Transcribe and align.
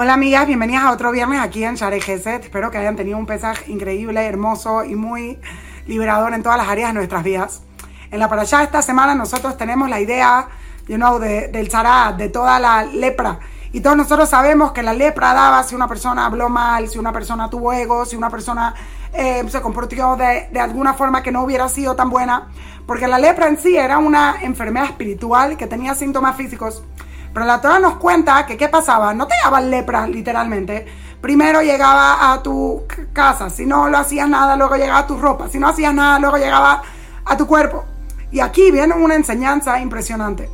Hola 0.00 0.14
amigas, 0.14 0.46
bienvenidas 0.46 0.84
a 0.84 0.92
otro 0.92 1.10
viernes 1.10 1.40
aquí 1.40 1.64
en 1.64 1.74
Share 1.74 2.00
Geset. 2.00 2.44
Espero 2.44 2.70
que 2.70 2.78
hayan 2.78 2.94
tenido 2.94 3.18
un 3.18 3.26
pesaje 3.26 3.68
increíble, 3.68 4.24
hermoso 4.24 4.84
y 4.84 4.94
muy 4.94 5.40
liberador 5.88 6.34
en 6.34 6.44
todas 6.44 6.56
las 6.56 6.68
áreas 6.68 6.90
de 6.90 6.94
nuestras 6.94 7.24
vidas. 7.24 7.62
En 8.12 8.20
la 8.20 8.26
allá 8.26 8.62
esta 8.62 8.80
semana 8.80 9.16
nosotros 9.16 9.56
tenemos 9.56 9.90
la 9.90 9.98
idea, 9.98 10.46
you 10.86 10.94
know, 10.94 11.18
de, 11.18 11.48
del 11.48 11.68
Zarat, 11.68 12.16
de 12.16 12.28
toda 12.28 12.60
la 12.60 12.84
lepra. 12.84 13.40
Y 13.72 13.80
todos 13.80 13.96
nosotros 13.96 14.28
sabemos 14.28 14.70
que 14.70 14.84
la 14.84 14.92
lepra 14.94 15.34
daba 15.34 15.64
si 15.64 15.74
una 15.74 15.88
persona 15.88 16.26
habló 16.26 16.48
mal, 16.48 16.88
si 16.88 17.00
una 17.00 17.12
persona 17.12 17.50
tuvo 17.50 17.72
ego, 17.72 18.04
si 18.04 18.14
una 18.14 18.30
persona 18.30 18.76
eh, 19.12 19.44
se 19.48 19.60
comportó 19.60 20.14
de 20.16 20.60
alguna 20.60 20.94
forma 20.94 21.24
que 21.24 21.32
no 21.32 21.42
hubiera 21.42 21.68
sido 21.68 21.96
tan 21.96 22.08
buena. 22.08 22.46
Porque 22.86 23.08
la 23.08 23.18
lepra 23.18 23.48
en 23.48 23.58
sí 23.58 23.76
era 23.76 23.98
una 23.98 24.36
enfermedad 24.42 24.90
espiritual 24.90 25.56
que 25.56 25.66
tenía 25.66 25.96
síntomas 25.96 26.36
físicos 26.36 26.84
pero 27.38 27.46
la 27.46 27.60
Torah 27.60 27.78
nos 27.78 27.98
cuenta 27.98 28.44
que 28.44 28.56
qué 28.56 28.68
pasaba, 28.68 29.14
no 29.14 29.28
te 29.28 29.34
daban 29.44 29.70
lepra 29.70 30.08
literalmente. 30.08 30.84
Primero 31.20 31.62
llegaba 31.62 32.32
a 32.32 32.42
tu 32.42 32.82
casa, 33.12 33.48
si 33.48 33.64
no 33.64 33.88
lo 33.88 33.96
hacías 33.96 34.28
nada, 34.28 34.56
luego 34.56 34.74
llegaba 34.74 34.98
a 34.98 35.06
tu 35.06 35.16
ropa, 35.16 35.48
si 35.48 35.60
no 35.60 35.68
hacías 35.68 35.94
nada, 35.94 36.18
luego 36.18 36.36
llegaba 36.36 36.82
a 37.24 37.36
tu 37.36 37.46
cuerpo. 37.46 37.84
Y 38.32 38.40
aquí 38.40 38.72
viene 38.72 38.92
una 38.92 39.14
enseñanza 39.14 39.78
impresionante. 39.78 40.50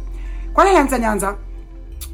¿Cuál 0.53 0.69
es 0.69 0.75
la 0.75 0.81
enseñanza? 0.81 1.37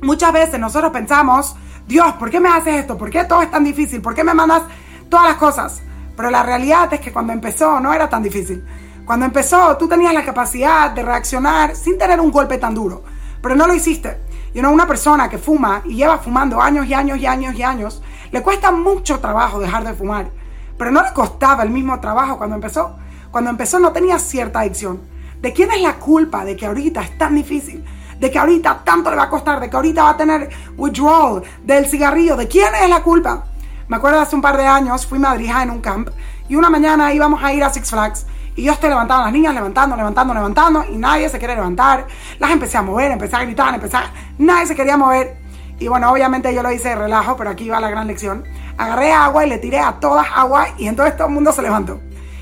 Muchas 0.02 0.33
veces 0.33 0.61
nosotros 0.61 0.92
pensamos, 0.92 1.56
Dios, 1.89 2.12
¿por 2.12 2.30
qué 2.30 2.39
me 2.39 2.48
haces 2.48 2.77
esto? 2.77 2.97
¿Por 2.97 3.11
qué 3.11 3.25
todo 3.25 3.42
es 3.42 3.50
tan 3.50 3.64
difícil? 3.64 4.00
¿Por 4.00 4.14
qué 4.14 4.23
me 4.23 4.34
mandas 4.34 4.62
todas 5.09 5.27
las 5.27 5.37
cosas? 5.37 5.80
Pero 6.16 6.30
la 6.30 6.45
realidad 6.45 6.95
es 6.95 7.00
que 7.00 7.12
cuando 7.12 7.33
empezó 7.33 7.80
no 7.80 7.92
era 7.92 8.09
tan 8.09 8.23
difícil. 8.23 8.64
Cuando 9.05 9.27
empezó 9.27 9.77
tú 9.78 9.89
tenías 9.89 10.14
la 10.14 10.25
capacidad 10.25 10.92
de 10.92 11.02
reaccionar 11.02 11.75
sin 11.75 11.98
tener 11.98 12.20
un 12.20 12.30
golpe 12.30 12.56
tan 12.59 12.73
duro, 12.73 13.02
pero 13.42 13.56
no 13.56 13.66
lo 13.66 13.75
hiciste. 13.75 14.30
Y 14.52 14.60
una 14.60 14.86
persona 14.86 15.28
que 15.28 15.38
fuma 15.38 15.82
y 15.84 15.95
lleva 15.95 16.18
fumando 16.18 16.60
años 16.60 16.86
y 16.86 16.95
años 16.95 17.19
y 17.19 17.27
años 17.27 17.55
y 17.55 17.62
años, 17.62 18.02
le 18.33 18.42
cuesta 18.42 18.70
mucho 18.72 19.20
trabajo 19.20 19.61
dejar 19.61 19.84
de 19.84 19.94
fumar. 19.94 20.30
Pero 20.77 20.91
no 20.91 21.02
le 21.02 21.12
costaba 21.12 21.62
el 21.62 21.70
mismo 21.70 22.00
trabajo 22.00 22.38
cuando 22.38 22.56
empezó. 22.56 22.97
Cuando 23.30 23.50
empezó 23.50 23.78
no 23.78 23.92
tenía 23.92 24.19
cierta 24.19 24.60
adicción. 24.60 25.00
¿De 25.41 25.52
quién 25.52 25.70
es 25.70 25.80
la 25.80 25.94
culpa 25.94 26.44
de 26.44 26.56
que 26.56 26.66
ahorita 26.66 27.02
es 27.02 27.16
tan 27.16 27.34
difícil? 27.34 27.84
De 28.19 28.30
que 28.30 28.38
ahorita 28.38 28.83
tanto 28.84 29.10
le 29.10 29.16
va 29.16 29.25
a 29.25 29.30
costar, 29.30 29.60
de 29.60 29.70
que 29.70 29.77
ahorita 29.77 30.02
va 30.02 30.10
a 30.10 30.16
tener 30.16 30.50
withdrawal 30.77 31.42
del 31.62 31.86
cigarrillo. 31.86 32.36
¿De 32.36 32.48
quién 32.48 32.75
es 32.75 32.91
la 32.91 33.03
culpa? 33.03 33.44
Me 33.88 33.97
acuerdo 33.97 34.20
hace 34.20 34.36
un 34.36 34.42
par 34.42 34.56
de 34.56 34.66
años 34.66 35.06
fui 35.06 35.19
madrija 35.19 35.62
en 35.62 35.70
un 35.70 35.80
camp 35.80 36.10
y 36.48 36.56
una 36.56 36.70
mañana 36.70 37.12
íbamos 37.12 37.42
a 37.42 37.53
ir 37.53 37.64
a 37.64 37.70
Six 37.70 37.91
Flags 37.91 38.27
y 38.56 38.65
yo 38.65 38.73
estoy 38.73 38.91
levantando 38.91 39.23
a 39.23 39.27
las 39.27 39.33
niñas, 39.33 39.55
levantando, 39.55 39.97
levantando, 39.97 40.34
levantando, 40.34 40.84
y 40.84 40.97
nadie 40.97 41.29
se 41.29 41.39
quiere 41.39 41.55
levantar. 41.55 42.06
Las 42.39 42.51
empecé 42.51 42.79
a 42.79 42.83
mover, 42.83 43.12
empecé 43.12 43.37
a 43.37 43.43
gritar, 43.43 43.75
empecé 43.75 43.97
a... 43.97 44.12
Nadie 44.39 44.67
se 44.67 44.75
quería 44.75 44.97
mover. 44.97 45.39
Y 45.79 45.89
bueno, 45.89 46.11
obviamente 46.11 46.55
yo 46.55 46.62
lo 46.62 46.71
hice 46.71 46.91
de 46.91 46.97
relajo, 46.97 47.37
pero 47.37 47.51
aquí 47.51 47.69
va 47.69 47.81
la 47.81 47.89
gran 47.89 48.06
lección. 48.06 48.45
Agarré 48.77 49.12
agua 49.12 49.47
y 49.47 49.48
le 49.48 49.59
tiré 49.59 49.78
a 49.78 49.93
todas 49.93 50.27
agua 50.34 50.69
y 50.77 50.87
entonces 50.89 51.17
todo 51.17 51.28
el 51.28 51.34
mundo 51.34 51.53
se 51.53 51.62
levantó. 51.62 52.01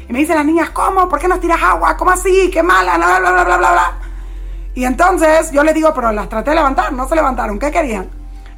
Y 0.09 0.13
me 0.13 0.19
dicen 0.21 0.37
las 0.37 0.45
niñas, 0.45 0.71
¿cómo? 0.71 1.09
¿Por 1.09 1.21
qué 1.21 1.29
nos 1.29 1.41
tiras 1.41 1.63
agua? 1.63 1.97
¿Cómo 1.97 2.11
así? 2.11 2.51
¡Qué 2.53 2.63
mala! 2.63 2.97
Bla, 2.97 3.19
bla, 3.21 3.31
bla, 3.33 3.45
bla, 3.45 3.57
bla, 3.59 3.73
bla. 3.73 3.93
Y 4.75 4.85
entonces 4.85 5.53
yo 5.53 5.63
les 5.63 5.75
digo, 5.75 5.93
pero 5.95 6.11
las 6.11 6.29
traté 6.29 6.51
de 6.51 6.57
levantar, 6.57 6.93
no 6.93 7.07
se 7.07 7.15
levantaron. 7.15 7.59
¿Qué 7.59 7.71
querían? 7.71 8.09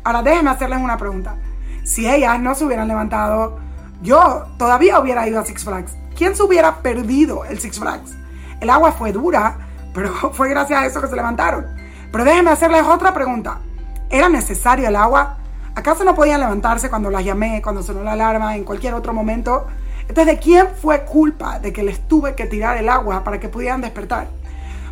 Ahora 0.05 0.23
déjenme 0.23 0.51
hacerles 0.51 0.78
una 0.78 0.97
pregunta. 0.97 1.37
Si 1.84 2.09
ellas 2.09 2.41
no 2.41 2.55
se 2.55 2.65
hubieran 2.65 2.89
levantado, 2.89 3.59
yo 4.01 4.47
todavía 4.56 4.98
hubiera 4.98 5.27
ido 5.27 5.41
a 5.41 5.45
Six 5.45 5.65
Flags. 5.65 5.93
¿Quién 6.20 6.36
se 6.36 6.42
hubiera 6.42 6.82
perdido 6.82 7.46
el 7.46 7.58
Six 7.60 7.78
Flags? 7.78 8.14
El 8.60 8.68
agua 8.68 8.92
fue 8.92 9.10
dura, 9.10 9.56
pero 9.94 10.12
fue 10.34 10.50
gracias 10.50 10.78
a 10.78 10.84
eso 10.84 11.00
que 11.00 11.06
se 11.06 11.16
levantaron. 11.16 11.66
Pero 12.12 12.24
déjenme 12.24 12.50
hacerles 12.50 12.82
otra 12.82 13.14
pregunta. 13.14 13.60
¿Era 14.10 14.28
necesario 14.28 14.86
el 14.86 14.96
agua? 14.96 15.38
¿Acaso 15.74 16.04
no 16.04 16.14
podían 16.14 16.41
levantarse 16.41 16.91
cuando 16.91 17.08
las 17.08 17.24
llamé, 17.24 17.62
cuando 17.62 17.82
sonó 17.82 18.02
la 18.02 18.12
alarma, 18.12 18.54
en 18.54 18.64
cualquier 18.64 18.92
otro 18.92 19.14
momento? 19.14 19.66
Entonces, 20.08 20.26
¿de 20.26 20.38
quién 20.38 20.69
fue 20.82 21.06
culpa 21.06 21.59
de 21.59 21.72
que 21.72 21.82
les 21.82 22.06
tuve 22.06 22.34
que 22.34 22.44
tirar 22.44 22.76
el 22.76 22.91
agua 22.91 23.25
para 23.25 23.41
que 23.41 23.48
pudieran 23.48 23.80
despertar? 23.80 24.28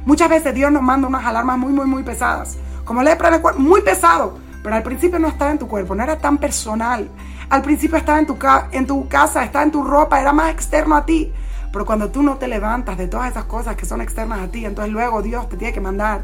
Muchas 0.06 0.30
veces 0.30 0.54
Dios 0.54 0.72
nos 0.72 0.80
manda 0.80 1.08
unas 1.08 1.26
alarmas 1.26 1.58
muy, 1.58 1.74
muy, 1.74 1.84
muy 1.84 2.04
pesadas. 2.04 2.56
Como 2.86 3.02
lepra 3.02 3.30
de 3.30 3.42
cuerpo, 3.42 3.60
muy 3.60 3.82
pesado. 3.82 4.38
Pero 4.62 4.74
al 4.74 4.82
principio 4.82 5.18
no 5.18 5.28
estaba 5.28 5.50
en 5.50 5.58
tu 5.58 5.68
cuerpo, 5.68 5.94
no 5.94 6.02
era 6.02 6.18
tan 6.18 6.38
personal. 6.38 7.08
Al 7.48 7.62
principio 7.62 7.96
estaba 7.96 8.18
en 8.18 8.26
tu, 8.26 8.36
en 8.72 8.86
tu 8.86 9.08
casa, 9.08 9.44
estaba 9.44 9.64
en 9.64 9.70
tu 9.70 9.82
ropa, 9.82 10.20
era 10.20 10.32
más 10.32 10.50
externo 10.50 10.96
a 10.96 11.06
ti. 11.06 11.32
Pero 11.72 11.84
cuando 11.84 12.10
tú 12.10 12.22
no 12.22 12.36
te 12.36 12.48
levantas 12.48 12.96
de 12.96 13.08
todas 13.08 13.30
esas 13.30 13.44
cosas 13.44 13.76
que 13.76 13.84
son 13.84 14.00
externas 14.00 14.40
a 14.40 14.48
ti, 14.48 14.64
entonces 14.64 14.92
luego 14.92 15.22
Dios 15.22 15.48
te 15.48 15.56
tiene 15.56 15.72
que 15.72 15.80
mandar 15.80 16.22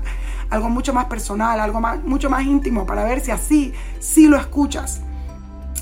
algo 0.51 0.71
mucho 0.71 0.93
más 0.95 1.05
personal, 1.07 1.61
algo 1.61 1.81
mucho 2.05 2.31
más 2.31 2.43
íntimo 2.43 2.87
para 2.87 3.05
ver 3.05 3.21
si 3.21 3.31
así, 3.31 3.75
sí 4.01 4.27
lo 4.27 4.37
escuchas. 4.37 5.01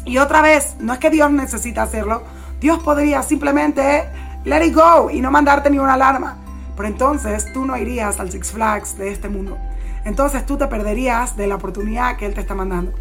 Y 0.05 0.19
otra 0.19 0.43
vez, 0.43 0.77
no 0.81 0.93
es 0.93 0.99
que 0.99 1.11
Dios 1.11 1.31
necesita 1.31 1.83
hacerlo, 1.83 2.23
Dios 2.61 2.83
podría 2.83 3.23
simplemente 3.23 4.05
let 4.45 4.67
it 4.67 4.75
go 4.75 5.11
y 5.11 5.21
no 5.21 5.31
mandarte 5.31 5.71
ni 5.71 5.79
una 5.79 5.95
alarma. 5.95 6.39
Pero 6.77 6.89
entonces 6.89 7.53
tú 7.53 7.65
no 7.65 7.77
irías 7.77 8.19
al 8.19 8.31
Six 8.31 8.53
Flags 8.53 8.99
de 8.99 9.13
este 9.13 9.29
mundo. 9.29 9.59
Entonces 10.05 10.45
tú 10.47 10.57
te 10.57 10.67
perderías 10.67 11.37
de 11.37 11.47
la 11.47 11.57
oportunidad 11.57 12.17
que 12.17 12.27
Él 12.27 12.35
te 12.35 12.41
está 12.41 12.55
mandando. 12.55 12.93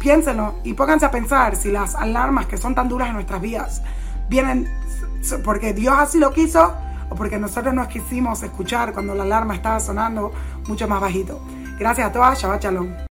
Piénsenlo 0.00 0.56
y 0.64 0.74
pónganse 0.74 1.06
a 1.06 1.10
pensar 1.10 1.56
si 1.56 1.70
las 1.70 1.94
alarmas 1.94 2.46
que 2.46 2.56
son 2.56 2.74
tan 2.74 2.88
duras 2.88 3.08
en 3.08 3.14
nuestras 3.14 3.40
vidas 3.40 3.82
vienen 4.28 4.68
porque 5.44 5.72
Dios 5.72 5.94
así 5.96 6.18
lo 6.18 6.32
quiso 6.32 6.74
o 7.10 7.14
porque 7.14 7.38
nosotros 7.38 7.74
nos 7.74 7.88
quisimos 7.88 8.42
escuchar 8.42 8.92
cuando 8.92 9.14
la 9.14 9.22
alarma 9.22 9.54
estaba 9.54 9.80
sonando 9.80 10.32
mucho 10.66 10.88
más 10.88 11.00
bajito. 11.00 11.40
Gracias 11.78 12.08
a 12.08 12.12
todas, 12.12 12.40
Shabbat 12.40 12.62
Shalom. 12.62 13.13